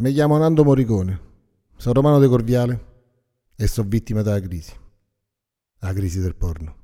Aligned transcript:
Mi 0.00 0.14
chiamo 0.14 0.38
Nando 0.38 0.64
Morricone, 0.64 1.20
sono 1.76 1.92
romano 1.92 2.18
de 2.18 2.26
Corviale 2.26 2.84
e 3.54 3.66
sono 3.66 3.86
vittima 3.86 4.22
della 4.22 4.40
crisi. 4.40 4.72
La 5.80 5.92
crisi 5.92 6.20
del 6.20 6.34
porno. 6.36 6.74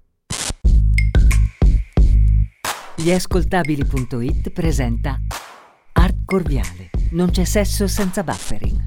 Gli 2.94 3.10
ascoltabili.it 3.10 4.50
presenta 4.50 5.16
Art 5.94 6.24
Corviale. 6.26 6.90
Non 7.12 7.30
c'è 7.30 7.44
sesso 7.44 7.86
senza 7.86 8.22
buffering. 8.22 8.84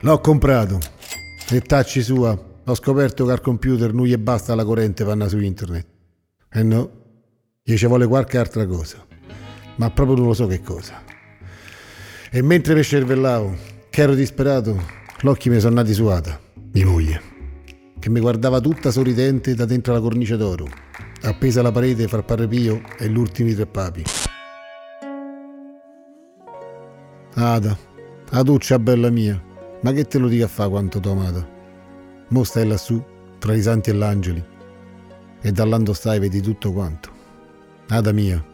L'ho 0.00 0.18
comprato 0.18 0.80
e 1.48 1.60
tacci 1.60 2.02
sua. 2.02 2.36
Ho 2.64 2.74
scoperto 2.74 3.24
che 3.24 3.30
al 3.30 3.40
computer 3.40 3.92
non 3.92 4.06
gli 4.06 4.16
basta 4.16 4.56
la 4.56 4.64
corrente 4.64 5.04
panna 5.04 5.28
su 5.28 5.38
internet. 5.38 5.86
E 6.50 6.62
no, 6.64 6.90
gli 7.62 7.76
ci 7.76 7.86
vuole 7.86 8.08
qualche 8.08 8.36
altra 8.36 8.66
cosa. 8.66 9.12
Ma 9.76 9.90
proprio 9.90 10.16
non 10.16 10.26
lo 10.26 10.34
so 10.34 10.46
che 10.46 10.60
cosa. 10.60 11.02
E 12.30 12.42
mentre 12.42 12.74
mi 12.74 12.82
cervellavo, 12.82 13.56
che 13.90 14.02
ero 14.02 14.14
disperato, 14.14 14.80
l'occhio 15.20 15.52
mi 15.52 15.60
sono 15.60 15.74
nati 15.74 15.92
suata, 15.92 16.40
mia 16.72 16.86
moglie, 16.86 17.22
che 17.98 18.10
mi 18.10 18.20
guardava 18.20 18.60
tutta 18.60 18.90
sorridente 18.90 19.54
da 19.54 19.64
dentro 19.64 19.92
la 19.92 20.00
cornice 20.00 20.36
d'oro, 20.36 20.66
appesa 21.22 21.60
alla 21.60 21.72
parete 21.72 22.08
fra 22.08 22.22
Padre 22.22 22.48
Pio 22.48 22.82
e 22.98 23.08
gli 23.08 23.16
ultimi 23.16 23.54
tre 23.54 23.66
papi. 23.66 24.02
Ada, 27.34 27.78
la 28.30 28.42
doccia 28.42 28.78
bella 28.78 29.10
mia, 29.10 29.40
ma 29.82 29.92
che 29.92 30.04
te 30.04 30.18
lo 30.18 30.28
dica 30.28 30.44
a 30.44 30.48
fa 30.48 30.68
quanto 30.68 31.00
t'ho 31.00 31.12
amata? 31.12 31.48
Mo 32.28 32.44
stai 32.44 32.66
lassù, 32.66 33.02
tra 33.38 33.54
i 33.54 33.62
santi 33.62 33.90
e 33.90 33.92
l'angeli, 33.92 34.44
e 35.40 35.52
dall'ando 35.52 35.92
stai 35.92 36.18
vedi 36.18 36.40
tutto 36.40 36.72
quanto. 36.72 37.10
Ada 37.88 38.12
mia, 38.12 38.44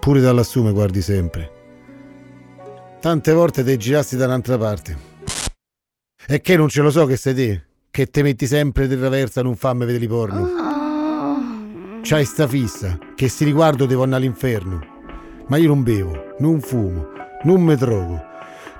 pure 0.00 0.20
da 0.20 0.32
lassù 0.32 0.62
mi 0.62 0.72
guardi 0.72 1.02
sempre. 1.02 1.58
Tante 3.00 3.32
volte 3.32 3.62
te 3.62 3.76
girasti 3.76 4.16
da 4.16 4.24
un'altra 4.24 4.56
parte. 4.58 4.96
E 6.26 6.40
che 6.40 6.56
non 6.56 6.68
ce 6.68 6.80
lo 6.80 6.90
so 6.90 7.06
che 7.06 7.16
sei 7.16 7.34
te, 7.34 7.64
che 7.90 8.06
te 8.06 8.22
metti 8.22 8.46
sempre 8.46 8.88
di 8.88 8.96
traversa 8.96 9.42
non 9.42 9.56
fammi 9.56 9.84
vedere 9.84 10.04
i 10.04 10.08
porno. 10.08 10.48
C'hai 12.02 12.24
sta 12.24 12.48
fissa, 12.48 12.98
che 13.14 13.28
si 13.28 13.44
riguardo 13.44 13.84
devo 13.84 14.02
andare 14.02 14.22
all'inferno. 14.22 14.80
Ma 15.48 15.58
io 15.58 15.68
non 15.68 15.82
bevo, 15.82 16.34
non 16.38 16.60
fumo, 16.60 17.08
non 17.42 17.62
mi 17.62 17.76
drogo. 17.76 18.22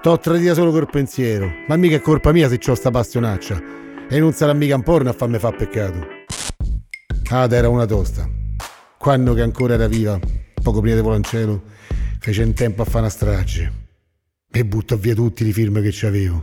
T'ho 0.00 0.18
tradita 0.18 0.54
solo 0.54 0.70
col 0.70 0.88
pensiero, 0.88 1.50
ma 1.68 1.76
mica 1.76 1.96
è 1.96 2.00
colpa 2.00 2.32
mia 2.32 2.48
se 2.48 2.58
c'ho 2.58 2.74
sta 2.74 2.90
passionaccia. 2.90 3.60
E 4.08 4.18
non 4.18 4.32
sarà 4.32 4.54
mica 4.54 4.74
un 4.74 4.82
porno 4.82 5.10
a 5.10 5.12
farmi 5.12 5.38
fa 5.38 5.52
peccato. 5.52 6.06
Ada 7.28 7.56
era 7.56 7.68
una 7.68 7.84
tosta. 7.84 8.28
Quando 8.98 9.34
che 9.34 9.42
ancora 9.42 9.74
era 9.74 9.86
viva, 9.86 10.18
poco 10.60 10.80
prima 10.80 10.96
di 10.96 11.02
Volancelo, 11.02 11.62
fece 12.18 12.42
in 12.42 12.54
tempo 12.54 12.82
a 12.82 12.84
fare 12.84 13.00
una 13.00 13.08
strage. 13.08 13.72
E 14.50 14.64
buttò 14.64 14.96
via 14.96 15.14
tutti 15.14 15.46
i 15.46 15.52
film 15.52 15.80
che 15.80 15.90
c'avevo. 15.92 16.40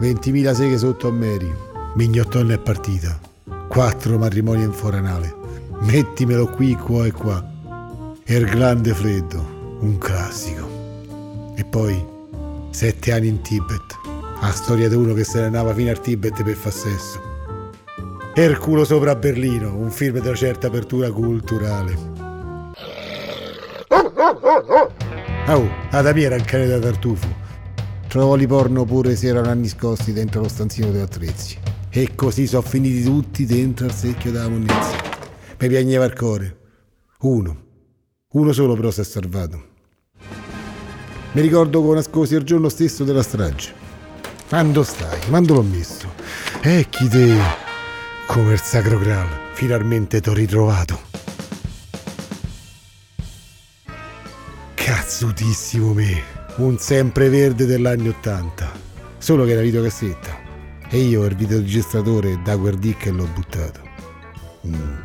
20.000 0.00 0.54
seghe 0.54 0.78
sotto 0.78 1.08
a 1.08 1.12
Mary. 1.12 1.50
Mignottonna 1.94 2.54
è 2.54 2.58
partita. 2.58 3.18
Quattro 3.68 4.18
matrimoni 4.18 4.62
in 4.62 4.72
foranale. 4.72 5.34
Mettimelo 5.80 6.48
qui, 6.48 6.74
qua 6.74 7.06
e 7.06 7.12
qua. 7.12 8.14
Er 8.24 8.44
grande 8.44 8.94
freddo. 8.94 9.78
Un 9.80 9.98
classico. 9.98 11.54
E 11.56 11.64
poi 11.64 12.04
sette 12.70 13.12
anni 13.12 13.28
in 13.28 13.40
Tibet. 13.42 13.96
La 14.40 14.50
storia 14.50 14.88
di 14.88 14.94
uno 14.94 15.14
che 15.14 15.24
se 15.24 15.40
ne 15.40 15.46
andava 15.46 15.74
fino 15.74 15.90
al 15.90 16.00
Tibet 16.00 16.42
per 16.42 16.54
far 16.54 16.72
sesso. 16.72 17.35
Erculo 18.38 18.84
sopra 18.84 19.14
Berlino, 19.14 19.74
un 19.74 19.90
film 19.90 20.20
di 20.20 20.26
una 20.26 20.36
certa 20.36 20.66
apertura 20.66 21.10
culturale. 21.10 21.96
Oh, 25.46 25.70
Ada 25.90 26.12
mia 26.12 26.26
era 26.26 26.34
il 26.34 26.44
cane 26.44 26.66
da 26.66 26.78
tartufo. 26.78 27.26
Trovò 28.06 28.36
porno 28.46 28.84
pure 28.84 29.16
se 29.16 29.28
erano 29.28 29.54
nascosti 29.54 30.12
dentro 30.12 30.42
lo 30.42 30.48
stanzino 30.48 30.90
degli 30.90 31.00
attrezzi. 31.00 31.56
E 31.88 32.14
così 32.14 32.46
sono 32.46 32.60
finiti 32.60 33.02
tutti 33.04 33.46
dentro 33.46 33.86
al 33.86 33.94
secchio 33.94 34.30
della 34.30 34.50
monnezza. 34.50 34.96
Mi 35.58 35.68
piagneva 35.68 36.04
il 36.04 36.12
cuore. 36.14 36.58
Uno. 37.20 37.56
Uno 38.32 38.52
solo 38.52 38.74
però 38.74 38.90
si 38.90 39.00
è 39.00 39.04
salvato. 39.04 39.64
Mi 41.32 41.40
ricordo 41.40 41.80
come 41.80 41.94
nascosi 41.94 42.34
il 42.34 42.44
giorno 42.44 42.68
stesso 42.68 43.02
della 43.02 43.22
strage. 43.22 43.72
Quando 44.46 44.82
stai? 44.82 45.20
Quando 45.26 45.54
l'ho 45.54 45.62
messo? 45.62 46.12
E 46.60 46.84
chi 46.90 47.08
te? 47.08 47.65
Come 48.36 48.52
il 48.52 48.60
Sacro 48.60 48.98
Graal, 48.98 49.26
finalmente 49.54 50.20
t'ho 50.20 50.34
ritrovato. 50.34 51.00
Cazzutissimo 54.74 55.94
me, 55.94 56.22
un 56.56 56.78
sempreverde 56.78 57.64
dell'anni 57.64 58.08
Ottanta. 58.08 58.70
Solo 59.16 59.46
che 59.46 59.52
era 59.52 59.62
videocassetta. 59.62 60.36
E 60.90 60.98
io 60.98 61.24
il 61.24 61.34
videoregistratore 61.34 62.38
da 62.44 62.56
guardicca 62.56 63.10
l'ho 63.10 63.24
buttato. 63.24 63.80
Mm. 64.66 64.96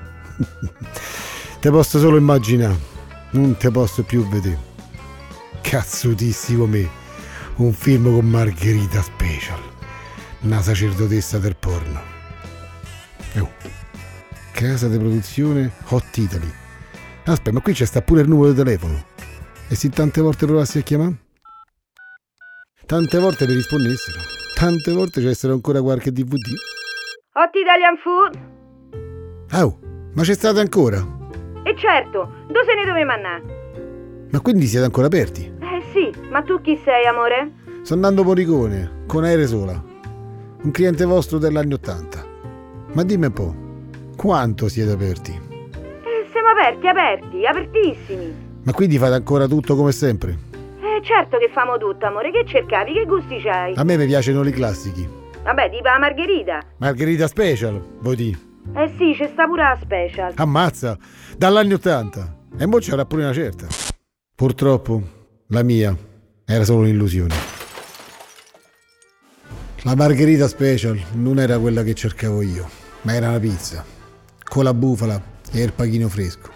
te 1.62 1.70
posso 1.70 2.00
solo 2.00 2.18
immaginare, 2.18 2.78
non 3.30 3.56
te 3.56 3.72
posso 3.72 4.04
più 4.04 4.28
vedere. 4.28 4.60
Cazzutissimo 5.62 6.66
me, 6.66 6.86
un 7.56 7.72
film 7.72 8.14
con 8.14 8.28
Margherita 8.28 9.02
Special, 9.02 9.62
una 10.42 10.62
sacerdotessa 10.62 11.38
del 11.38 11.51
Casa 14.72 14.88
di 14.88 14.98
produzione 14.98 15.70
Hot 15.90 16.16
Italy. 16.16 16.50
Aspetta, 17.26 17.52
ma 17.52 17.60
qui 17.60 17.74
c'è 17.74 17.84
sta 17.84 18.02
pure 18.02 18.22
il 18.22 18.30
numero 18.30 18.52
di 18.52 18.56
telefono. 18.56 19.04
E 19.68 19.76
se 19.76 19.90
tante 19.90 20.22
volte 20.22 20.46
provassi 20.46 20.78
a 20.78 20.82
chiamare? 20.82 21.18
Tante 22.86 23.20
volte 23.20 23.46
mi 23.46 23.56
rispondessero. 23.56 24.22
Tante 24.56 24.94
volte 24.94 25.20
c'essero 25.20 25.52
ancora 25.52 25.82
qualche 25.82 26.14
DVD. 26.14 26.54
Hot 27.34 27.54
Italian 27.54 27.98
Food? 27.98 29.60
Oh, 29.62 29.80
ma 30.14 30.22
c'è 30.24 30.36
stata 30.36 30.62
ancora? 30.62 31.06
E 31.64 31.76
certo, 31.78 32.46
dove 32.48 32.64
se 32.64 32.74
ne 32.74 32.86
dove 32.86 33.04
mannà? 33.04 33.42
Ma 34.30 34.40
quindi 34.40 34.68
siete 34.68 34.86
ancora 34.86 35.08
aperti? 35.08 35.52
Eh 35.60 35.84
sì, 35.92 36.18
ma 36.30 36.44
tu 36.44 36.62
chi 36.62 36.80
sei, 36.82 37.06
amore? 37.08 37.52
Sto 37.82 37.94
andando 37.96 38.24
Morricone, 38.24 39.04
con 39.06 39.26
aereo 39.26 39.48
sola. 39.48 39.84
Un 40.64 40.72
cliente 40.72 41.04
vostro 41.04 41.40
dell'anni 41.40 41.74
Ottanta. 41.74 42.26
Ma 42.94 43.04
dimmi 43.04 43.26
un 43.26 43.34
po', 43.34 43.61
quanto 44.22 44.68
siete 44.70 44.92
aperti? 44.92 45.32
Eh, 45.32 46.30
siamo 46.32 46.50
aperti, 46.50 46.88
aperti, 46.88 47.44
apertissimi. 47.44 48.60
Ma 48.64 48.72
quindi 48.72 49.00
fate 49.00 49.16
ancora 49.16 49.48
tutto 49.48 49.76
come 49.76 49.92
sempre? 49.92 50.38
Eh, 50.80 51.02
certo 51.02 51.40
che 51.40 51.50
famo 51.52 51.80
tutto, 51.80 52.06
amore. 52.06 52.30
Che 52.30 52.44
cercavi? 52.46 52.94
Che 52.94 53.06
gusti 53.06 53.42
c'hai? 53.42 53.74
A 53.76 53.84
me 53.84 53.98
mi 53.98 54.06
piacciono 54.06 54.48
i 54.48 54.52
classici. 54.52 55.10
Vabbè, 55.42 55.72
tipo 55.72 55.88
la 55.88 55.98
margherita. 55.98 56.60
Margherita 56.78 57.26
Special, 57.26 57.82
vuoi 58.02 58.16
dire? 58.16 58.38
Eh 58.76 58.94
sì, 58.96 59.16
c'è 59.18 59.28
sta 59.34 59.48
pure 59.48 59.64
la 59.64 59.78
special. 59.82 60.34
Ammazza, 60.36 60.96
dall'anni 61.36 61.74
Ottanta. 61.74 62.38
E 62.60 62.68
mo 62.68 62.78
c'era 62.78 63.06
pure 63.06 63.24
una 63.24 63.34
certa. 63.34 63.66
Purtroppo, 64.36 65.02
la 65.48 65.64
mia 65.64 65.98
era 66.46 66.64
solo 66.64 66.82
un'illusione. 66.82 67.34
La 69.82 69.96
margherita 69.96 70.48
special 70.48 71.02
non 71.14 71.40
era 71.40 71.58
quella 71.58 71.82
che 71.82 71.96
cercavo 71.96 72.44
io, 72.44 72.70
ma 73.02 73.16
era 73.16 73.30
una 73.30 73.40
pizza, 73.40 73.84
con 74.52 74.66
la 74.66 74.74
bufala 74.74 75.22
e 75.54 75.64
il 75.64 75.72
pachino 75.72 76.10
fresco. 76.10 76.50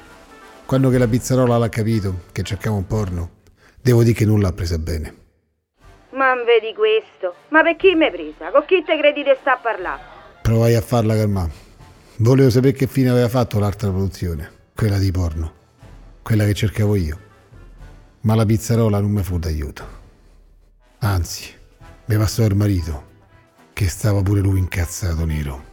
Quando 0.66 0.90
che 0.90 0.98
la 0.98 1.08
pizzarola 1.08 1.58
l'ha 1.58 1.70
capito 1.70 2.24
che 2.34 2.44
cercavo 2.44 2.76
un 2.76 2.86
porno, 2.86 3.30
devo 3.82 4.04
dire 4.04 4.14
che 4.14 4.26
non 4.26 4.42
l'ha 4.42 4.52
presa 4.52 4.78
bene. 4.78 5.16
Ma 6.10 6.36
vedi 6.44 6.74
questo? 6.74 7.36
Ma 7.52 7.64
per 7.64 7.78
chi 7.78 7.96
mi 7.96 8.12
presa? 8.12 8.52
Con 8.52 8.66
chi 8.66 8.84
te 8.84 8.98
credi 8.98 9.24
di 9.24 9.32
sta 9.40 9.54
a 9.54 9.60
parlare? 9.60 10.02
Provai 10.42 10.76
a 10.76 10.82
farla 10.82 11.16
calmare. 11.16 11.52
Volevo 12.18 12.50
sapere 12.50 12.74
che 12.74 12.86
fine 12.86 13.12
aveva 13.12 13.30
fatto 13.30 13.60
l'altra 13.60 13.90
produzione, 13.90 14.52
quella 14.76 14.98
di 14.98 15.12
porno, 15.12 15.54
quella 16.22 16.44
che 16.44 16.54
cercavo 16.54 16.98
io. 16.98 17.18
Ma 18.22 18.36
la 18.36 18.44
pizzarola 18.44 19.00
non 19.00 19.12
mi 19.12 19.24
fu 19.24 19.40
d'aiuto. 19.40 19.88
Anzi, 20.98 21.50
mi 22.08 22.18
passò 22.18 22.44
il 22.44 22.56
marito, 22.56 23.06
che 23.72 23.88
stava 23.88 24.22
pure 24.22 24.42
lui 24.42 24.60
incazzato 24.60 25.24
nero. 25.24 25.64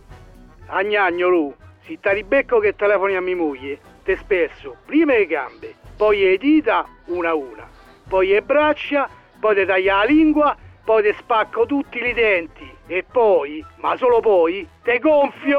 Agnagno 0.67 1.29
lui, 1.29 1.55
si 1.85 1.97
sta 1.99 2.13
ribecco 2.13 2.59
che 2.59 2.75
telefoni 2.75 3.15
a 3.17 3.21
mia 3.21 3.37
moglie, 3.37 3.79
te 4.05 4.17
spesso, 4.17 4.77
prima 4.85 5.15
le 5.15 5.27
gambe, 5.27 5.75
poi 5.97 6.21
le 6.21 6.39
dita 6.39 6.87
una 7.07 7.31
a 7.31 7.35
una, 7.35 7.69
poi 8.09 8.29
le 8.29 8.43
braccia, 8.43 9.09
poi 9.39 9.55
te 9.55 9.67
taglia 9.67 9.99
la 9.99 10.05
lingua, 10.05 10.57
poi 10.85 11.03
te 11.03 11.15
spacco 11.19 11.67
tutti 11.67 11.99
i 11.99 12.13
denti 12.13 12.71
e 12.87 13.05
poi, 13.11 13.65
ma 13.77 13.97
solo 13.97 14.21
poi, 14.21 14.67
te 14.83 14.99
gonfio! 14.99 15.59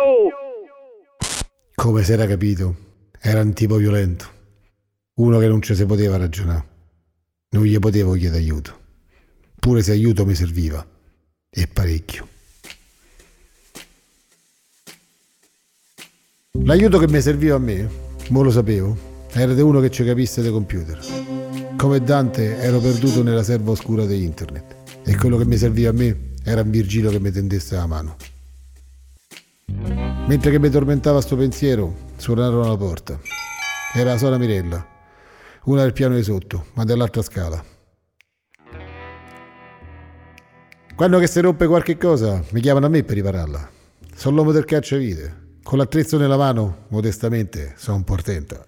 Come 1.76 2.04
si 2.04 2.12
era 2.12 2.28
capito, 2.28 2.76
era 3.20 3.42
un 3.42 3.54
tipo 3.54 3.76
violento. 3.76 4.42
Uno 5.16 5.40
che 5.40 5.48
non 5.48 5.62
ci 5.62 5.76
si 5.76 5.86
poteva 5.86 6.18
ragionare. 6.18 6.68
Non 7.50 7.64
gli 7.64 7.78
potevo 7.80 8.14
chiedere 8.14 8.42
aiuto. 8.42 8.80
Pure 9.60 9.82
se 9.82 9.92
aiuto 9.92 10.26
mi 10.26 10.36
serviva. 10.36 10.86
E 11.50 11.68
parecchio. 11.68 12.28
L'aiuto 16.62 17.00
che 17.00 17.08
mi 17.08 17.20
serviva 17.20 17.56
a 17.56 17.60
me, 17.60 17.90
mo 18.30 18.44
lo 18.44 18.52
sapevo, 18.52 18.96
Era 19.32 19.56
di 19.56 19.62
uno 19.62 19.80
che 19.80 19.90
ci 19.90 20.06
capisse 20.06 20.44
dei 20.44 20.52
computer. 20.52 21.00
Come 21.76 22.00
Dante 22.00 22.60
ero 22.60 22.78
perduto 22.78 23.24
nella 23.24 23.42
serva 23.42 23.72
oscura 23.72 24.06
di 24.06 24.24
internet 24.24 24.76
e 25.04 25.16
quello 25.16 25.38
che 25.38 25.46
mi 25.46 25.58
serviva 25.58 25.90
a 25.90 25.94
me 25.94 26.34
era 26.44 26.62
un 26.62 26.70
Virgilio 26.70 27.10
che 27.10 27.20
mi 27.20 27.32
tendesse 27.32 27.74
la 27.76 27.88
mano. 27.88 28.18
Mentre 29.66 30.52
che 30.52 30.60
mi 30.60 30.70
tormentava 30.70 31.20
sto 31.22 31.36
pensiero, 31.36 32.12
suonarono 32.18 32.66
alla 32.66 32.78
porta. 32.78 33.20
Era 33.96 34.12
la 34.12 34.18
sola 34.20 34.38
Mirella, 34.38 34.88
una 35.64 35.82
del 35.82 35.94
piano 35.94 36.14
di 36.14 36.22
sotto, 36.22 36.68
ma 36.74 36.84
dell'altra 36.84 37.24
scala. 37.24 37.66
Quando 40.96 41.18
che 41.18 41.26
si 41.26 41.40
rompe 41.42 41.66
qualche 41.66 41.98
cosa, 41.98 42.44
mi 42.52 42.62
chiamano 42.62 42.86
a 42.86 42.90
me 42.90 43.04
per 43.04 43.16
ripararla. 43.16 43.72
Sono 44.14 44.36
l'uomo 44.36 44.52
del 44.52 44.66
cacciavite. 44.66 45.43
Con 45.64 45.78
l'attrezzo 45.78 46.18
nella 46.18 46.38
mano, 46.38 46.86
modestamente, 46.90 47.74
sono 47.78 47.98
un 47.98 48.04
portento. 48.04 48.66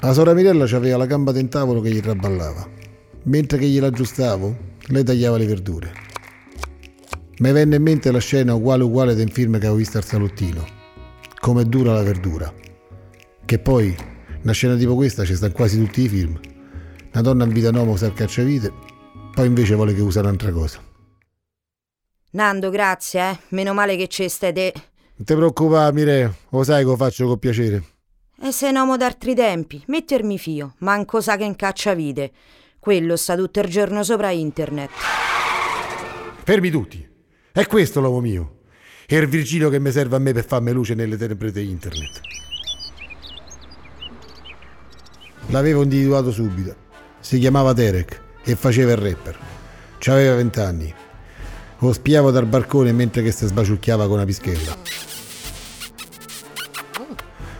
La 0.00 0.12
sora 0.12 0.34
Mirella 0.34 0.64
aveva 0.64 0.96
la 0.96 1.06
gamba 1.06 1.32
del 1.32 1.48
tavolo 1.48 1.80
che 1.80 1.90
gli 1.90 2.00
traballava. 2.00 2.68
Mentre 3.24 3.58
che 3.58 3.66
gliel'aggiustavo, 3.66 4.56
lei 4.88 5.02
tagliava 5.02 5.36
le 5.36 5.46
verdure. 5.46 5.92
Mi 7.38 7.52
venne 7.52 7.76
in 7.76 7.82
mente 7.82 8.12
la 8.12 8.20
scena 8.20 8.54
uguale 8.54 8.84
uguale 8.84 9.14
del 9.14 9.32
film 9.32 9.52
che 9.52 9.66
avevo 9.66 9.76
visto 9.76 9.98
al 9.98 10.04
salottino. 10.04 10.64
Come 11.40 11.64
dura 11.64 11.94
la 11.94 12.02
verdura. 12.02 12.52
Che 13.44 13.58
poi, 13.58 13.96
una 14.42 14.52
scena 14.52 14.76
tipo 14.76 14.94
questa 14.94 15.24
ci 15.24 15.34
sta 15.34 15.46
in 15.46 15.52
quasi 15.52 15.78
tutti 15.78 16.02
i 16.02 16.08
film. 16.08 16.38
Una 17.12 17.22
donna 17.22 17.44
in 17.44 17.52
vita 17.52 17.70
nuova 17.70 17.92
usa 17.92 18.06
il 18.06 18.12
cacciavite 18.12 18.96
poi 19.38 19.46
invece 19.46 19.76
vuole 19.76 19.94
che 19.94 20.00
usa 20.00 20.18
un'altra 20.18 20.50
cosa. 20.50 20.82
Nando, 22.30 22.70
grazie, 22.70 23.30
eh. 23.30 23.38
Meno 23.50 23.72
male 23.72 23.96
che 23.96 24.08
ci 24.08 24.28
stai 24.28 24.52
te. 24.52 24.72
Non 25.18 25.26
ti 25.26 25.34
preoccupare, 25.34 25.92
Mire, 25.92 26.34
lo 26.50 26.62
sai 26.62 26.84
che 26.84 26.90
lo 26.90 26.96
faccio 26.96 27.26
con 27.26 27.38
piacere. 27.40 27.82
E 28.40 28.52
sei 28.52 28.70
un 28.70 28.76
uomo 28.76 28.96
d'altri 28.96 29.34
tempi, 29.34 29.82
mettermi 29.88 30.38
fio, 30.38 30.74
manco 30.78 31.20
sa 31.20 31.36
che 31.36 31.42
in 31.42 31.56
cacciavite. 31.56 32.30
Quello 32.78 33.16
sta 33.16 33.34
tutto 33.34 33.58
il 33.58 33.68
giorno 33.68 34.04
sopra 34.04 34.30
internet. 34.30 34.90
Fermi 36.44 36.70
tutti. 36.70 37.04
È 37.50 37.66
questo 37.66 38.00
l'uomo 38.00 38.20
mio. 38.20 38.58
È 39.06 39.16
il 39.16 39.26
Virgilio 39.26 39.68
che 39.70 39.80
mi 39.80 39.90
serve 39.90 40.14
a 40.14 40.20
me 40.20 40.32
per 40.32 40.44
farmi 40.44 40.70
luce 40.70 40.94
nelle 40.94 41.16
tenebre 41.16 41.50
di 41.50 41.68
internet. 41.68 42.20
L'avevo 45.48 45.82
individuato 45.82 46.30
subito. 46.30 46.76
Si 47.18 47.40
chiamava 47.40 47.72
Derek 47.72 48.20
e 48.44 48.54
faceva 48.54 48.92
il 48.92 48.98
rapper. 48.98 49.36
C'aveva 49.98 50.36
vent'anni. 50.36 50.94
Lo 51.78 51.92
spiavo 51.92 52.30
dal 52.30 52.46
balcone 52.46 52.92
mentre 52.92 53.24
che 53.24 53.32
si 53.32 53.46
sbaciucchiava 53.46 54.04
con 54.04 54.12
una 54.12 54.24
pischella. 54.24 55.07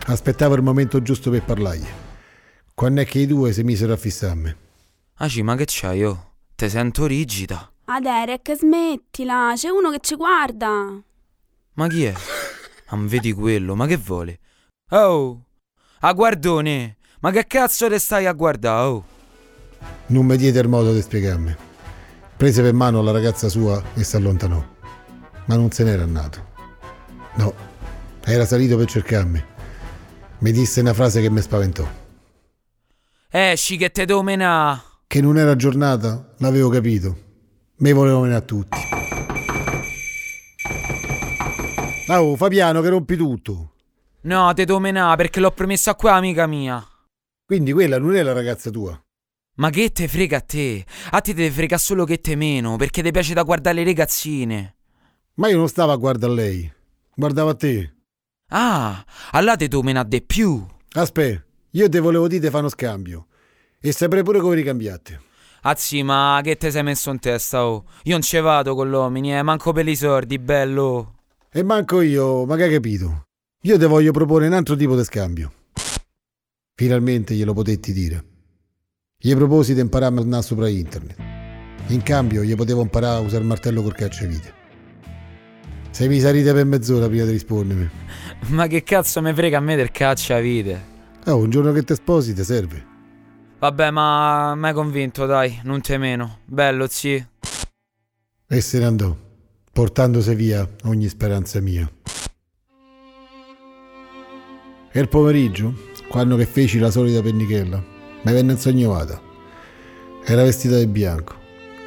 Aspettavo 0.09 0.55
il 0.55 0.63
momento 0.63 1.03
giusto 1.03 1.29
per 1.29 1.43
parlargli. 1.43 1.85
Quando 2.73 3.01
è 3.01 3.05
che 3.05 3.19
i 3.19 3.27
due 3.27 3.53
si 3.53 3.61
misero 3.61 3.93
a 3.93 3.95
fissarmi. 3.95 4.55
Aci, 5.17 5.43
ma 5.43 5.55
che 5.55 5.65
c'hai, 5.67 6.03
oh? 6.03 6.31
Te 6.55 6.67
sento 6.67 7.05
rigida. 7.05 7.71
Ah, 7.85 7.99
Derek, 7.99 8.55
smettila, 8.55 9.53
c'è 9.55 9.69
uno 9.69 9.91
che 9.91 9.99
ci 10.01 10.15
guarda. 10.15 10.99
Ma 11.73 11.87
chi 11.87 12.05
è? 12.05 12.13
Non 12.89 13.05
vedi 13.05 13.33
quello, 13.33 13.75
ma 13.75 13.85
che 13.85 13.97
vuole? 13.97 14.39
Oh! 14.89 15.45
A 15.99 16.13
guardone! 16.13 16.97
Ma 17.19 17.29
che 17.29 17.45
cazzo 17.45 17.87
te 17.87 17.99
stai 17.99 18.25
a 18.25 18.33
guardare, 18.33 18.87
oh? 18.87 19.03
Non 20.07 20.25
mi 20.25 20.37
diede 20.37 20.59
il 20.59 20.69
modo 20.69 20.91
di 20.91 21.03
spiegarmi. 21.03 21.55
Prese 22.35 22.63
per 22.63 22.73
mano 22.73 23.03
la 23.03 23.11
ragazza 23.11 23.47
sua 23.47 23.79
e 23.93 24.03
si 24.03 24.15
allontanò. 24.15 24.65
Ma 25.45 25.55
non 25.55 25.69
se 25.69 25.83
n'era 25.83 26.01
andato. 26.01 26.47
No, 27.35 27.53
era 28.23 28.45
salito 28.45 28.75
per 28.75 28.87
cercarmi. 28.87 29.57
Mi 30.41 30.53
disse 30.53 30.79
una 30.79 30.93
frase 30.93 31.21
che 31.21 31.29
mi 31.29 31.41
spaventò. 31.41 31.85
Esci 33.29 33.75
che 33.75 33.89
te 33.89 34.05
devo 34.05 34.23
menà! 34.23 34.81
Che 35.05 35.19
non 35.21 35.37
era 35.37 35.55
giornata, 35.57 36.33
l'avevo 36.37 36.69
capito. 36.69 37.17
Me 37.77 37.91
volevo 37.91 38.21
menare 38.21 38.39
a 38.39 38.45
tutti. 38.45 38.77
Oh, 42.07 42.35
fa 42.37 42.47
piano 42.47 42.79
che 42.81 42.89
rompi 42.89 43.17
tutto. 43.17 43.73
No, 44.21 44.53
te 44.53 44.63
devo 44.63 44.79
menà 44.79 45.13
perché 45.17 45.41
l'ho 45.41 45.51
promessa 45.51 45.95
qua, 45.95 46.13
amica 46.13 46.47
mia. 46.47 46.85
Quindi 47.45 47.73
quella 47.73 47.99
non 47.99 48.15
è 48.15 48.23
la 48.23 48.31
ragazza 48.33 48.69
tua? 48.69 48.97
Ma 49.55 49.69
che 49.71 49.91
te 49.91 50.07
frega 50.07 50.37
a 50.37 50.41
te? 50.41 50.85
A 51.11 51.19
te 51.19 51.33
te 51.33 51.51
frega 51.51 51.77
solo 51.77 52.05
che 52.05 52.21
te 52.21 52.35
meno, 52.35 52.77
perché 52.77 53.03
ti 53.03 53.11
piace 53.11 53.33
da 53.33 53.43
guardare 53.43 53.75
le 53.75 53.83
ragazzine. 53.83 54.75
Ma 55.33 55.49
io 55.49 55.57
non 55.57 55.67
stavo 55.67 55.91
a 55.91 55.97
guardare 55.97 56.33
lei, 56.33 56.71
guardavo 57.13 57.49
a 57.49 57.55
te. 57.55 57.93
Ah, 58.49 59.03
allora 59.31 59.55
te 59.55 59.67
tu 59.67 59.81
me 59.81 59.91
ne 59.91 60.03
di 60.07 60.21
più. 60.21 60.65
Aspetta, 60.93 61.43
io 61.71 61.89
te 61.89 61.99
volevo 61.99 62.27
dire 62.27 62.41
di 62.41 62.47
fare 62.47 62.59
uno 62.59 62.69
scambio. 62.69 63.27
E 63.79 63.91
saprei 63.91 64.23
pure 64.23 64.39
come 64.39 64.55
ricambiate. 64.55 65.21
Azzi, 65.61 66.03
ma 66.03 66.39
che 66.43 66.55
te 66.55 66.71
sei 66.71 66.83
messo 66.83 67.11
in 67.11 67.19
testa, 67.19 67.65
oh? 67.65 67.85
Io 68.03 68.13
non 68.13 68.21
ci 68.21 68.39
vado 68.39 68.75
con 68.75 68.89
l'uomini, 68.89 69.37
eh, 69.37 69.41
manco 69.41 69.71
per 69.71 69.87
i 69.87 69.95
sordi, 69.95 70.39
bello. 70.39 71.15
E 71.51 71.63
manco 71.63 72.01
io, 72.01 72.45
ma 72.45 72.55
che 72.55 72.63
hai 72.63 72.71
capito? 72.71 73.25
Io 73.63 73.77
te 73.77 73.85
voglio 73.85 74.11
proporre 74.11 74.47
un 74.47 74.53
altro 74.53 74.75
tipo 74.75 74.95
di 74.95 75.03
scambio. 75.03 75.51
Finalmente 76.75 77.35
glielo 77.35 77.53
potetti 77.53 77.91
dire. 77.91 78.23
Gli 79.17 79.35
proposi 79.35 79.73
di 79.73 79.81
imparare 79.81 80.15
a 80.15 80.19
andare 80.19 80.43
sopra 80.43 80.69
internet. 80.69 81.17
In 81.87 82.01
cambio 82.03 82.41
gli 82.43 82.55
potevo 82.55 82.81
imparare 82.81 83.17
a 83.17 83.19
usare 83.19 83.41
il 83.41 83.47
martello 83.47 83.81
col 83.81 83.95
cacciavite. 83.95 84.58
Sei 85.99 86.07
mi 86.07 86.21
salite 86.21 86.53
per 86.53 86.63
mezz'ora 86.63 87.09
prima 87.09 87.25
di 87.25 87.31
rispondermi. 87.31 87.89
Ma 88.55 88.67
che 88.67 88.83
cazzo 88.83 89.21
mi 89.21 89.33
frega 89.33 89.57
a 89.57 89.59
me 89.59 89.75
del 89.75 89.91
cacciavite? 89.91 90.81
Oh, 91.25 91.35
un 91.35 91.49
giorno 91.49 91.73
che 91.73 91.83
ti 91.83 91.93
sposi 91.93 92.33
ti 92.33 92.41
serve. 92.45 92.85
Vabbè, 93.59 93.91
ma 93.91 94.55
mi 94.55 94.67
hai 94.67 94.73
convinto, 94.73 95.25
dai, 95.25 95.59
non 95.63 95.81
te 95.81 95.97
meno. 95.97 96.37
Bello, 96.45 96.87
zi. 96.87 97.21
E 98.47 98.61
se 98.61 98.79
ne 98.79 98.85
andò, 98.85 99.13
portandosi 99.73 100.33
via 100.35 100.65
ogni 100.85 101.09
speranza 101.09 101.59
mia. 101.59 101.91
E 104.93 104.99
il 105.01 105.09
pomeriggio, 105.09 105.73
quando 106.07 106.37
che 106.37 106.45
feci 106.45 106.79
la 106.79 106.91
solita 106.91 107.21
pennichella, 107.21 107.83
mi 108.21 108.31
venne 108.31 108.53
insognovata. 108.53 109.19
Era 110.23 110.43
vestita 110.43 110.77
di 110.77 110.87
bianco, 110.87 111.35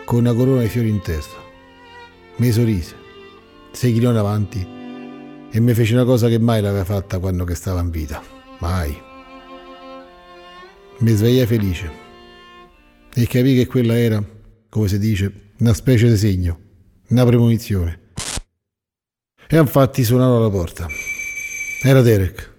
con 0.04 0.18
una 0.18 0.34
corona 0.34 0.60
di 0.60 0.68
fiori 0.68 0.90
in 0.90 1.00
testa. 1.00 1.36
Mi 2.36 2.50
sorrise, 2.50 3.00
si 3.72 3.92
chinò 3.92 4.10
in 4.10 4.16
avanti 4.16 4.66
e 5.50 5.60
mi 5.60 5.74
fece 5.74 5.94
una 5.94 6.04
cosa 6.04 6.28
che 6.28 6.38
mai 6.38 6.62
l'aveva 6.62 6.84
fatta 6.84 7.18
quando 7.18 7.44
che 7.44 7.54
stava 7.54 7.80
in 7.80 7.90
vita. 7.90 8.22
Mai. 8.60 8.96
Mi 10.98 11.10
svegliai 11.10 11.46
felice 11.46 11.90
e 13.14 13.26
capì 13.26 13.56
che 13.56 13.66
quella 13.66 13.98
era, 13.98 14.22
come 14.68 14.88
si 14.88 14.98
dice, 14.98 15.50
una 15.58 15.74
specie 15.74 16.08
di 16.08 16.16
segno, 16.16 16.58
una 17.08 17.24
premonizione. 17.24 18.00
E 19.48 19.58
infatti 19.58 20.04
suonò 20.04 20.36
alla 20.36 20.48
porta. 20.48 20.86
Era 21.82 22.00
Derek. 22.00 22.50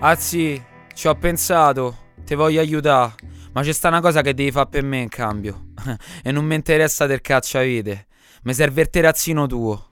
Ah 0.00 0.14
sì, 0.14 0.62
ci 0.94 1.08
ho 1.08 1.16
pensato, 1.16 2.12
ti 2.24 2.34
voglio 2.34 2.60
aiutare, 2.60 3.14
ma 3.52 3.62
c'è 3.62 3.72
sta 3.72 3.88
una 3.88 4.00
cosa 4.00 4.20
che 4.20 4.34
devi 4.34 4.52
fare 4.52 4.68
per 4.70 4.84
me 4.84 4.98
in 4.98 5.08
cambio. 5.08 5.70
e 6.22 6.30
non 6.30 6.44
mi 6.44 6.54
interessa 6.54 7.06
del 7.06 7.20
cacciavite. 7.20 8.07
Mi 8.48 8.54
serve 8.54 8.80
il 8.80 8.88
terrazzino 8.88 9.46
tuo. 9.46 9.90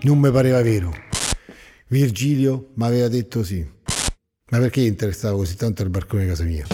Non 0.00 0.18
mi 0.18 0.32
pareva 0.32 0.60
vero. 0.62 0.92
Virgilio 1.86 2.72
mi 2.74 2.84
aveva 2.86 3.06
detto 3.06 3.44
sì. 3.44 3.64
Ma 4.50 4.58
perché 4.58 4.80
interessava 4.80 5.36
così 5.36 5.54
tanto 5.54 5.84
il 5.84 5.90
barcone 5.90 6.24
di 6.24 6.28
casa 6.28 6.42
mia? 6.42 6.66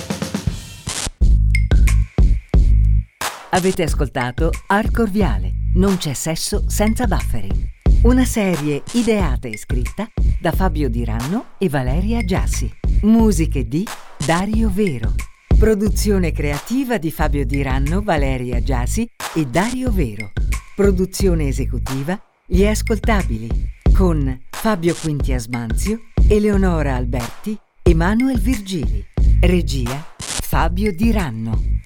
Avete 3.51 3.83
ascoltato 3.83 4.51
Arco 4.69 5.05
Viale. 5.05 5.53
Non 5.75 5.99
c'è 5.99 6.15
sesso 6.15 6.65
senza 6.69 7.07
buffering. 7.07 7.69
Una 8.05 8.25
serie 8.25 8.83
ideata 8.93 9.49
e 9.49 9.59
scritta 9.59 10.09
da 10.41 10.53
Fabio 10.53 10.89
Diranno 10.89 11.49
e 11.59 11.69
Valeria 11.69 12.25
Giassi. 12.25 12.73
Musiche 13.03 13.69
di 13.69 13.87
Dario 14.25 14.71
Vero. 14.73 15.13
Produzione 15.59 16.33
creativa 16.33 16.97
di 16.97 17.11
Fabio 17.11 17.45
Diranno, 17.45 18.01
Valeria 18.01 18.63
Giassi 18.63 19.07
e 19.35 19.45
Dario 19.45 19.91
Vero. 19.91 20.33
Produzione 20.77 21.49
esecutiva 21.49 22.21
Gli 22.45 22.67
Ascoltabili 22.67 23.49
con 23.95 24.39
Fabio 24.51 24.95
Quinti 24.95 25.33
Asmanzio, 25.33 26.01
Eleonora 26.29 26.97
Alberti 26.97 27.59
e 27.83 27.95
Manuel 27.95 28.39
Virgili. 28.39 29.03
Regia 29.41 30.05
Fabio 30.19 30.93
Diranno. 30.93 31.86